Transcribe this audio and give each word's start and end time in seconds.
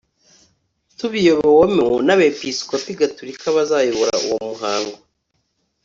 tubiyobowemo 0.97 1.89
n 2.05 2.09
abepiskopi 2.15 2.91
gatolika 2.99 3.45
bazayobora 3.55 4.15
uwo 4.25 4.37
muhango 4.47 4.97